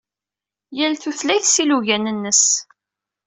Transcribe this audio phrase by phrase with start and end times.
[0.77, 2.43] Yal tutlayt s yilugan-nnes.